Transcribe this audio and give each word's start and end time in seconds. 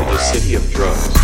in 0.00 0.06
the 0.08 0.18
city 0.18 0.54
of 0.54 0.70
drugs. 0.72 1.15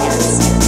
podcast. 0.00 0.59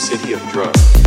city 0.00 0.32
of 0.32 0.40
drugs. 0.48 0.99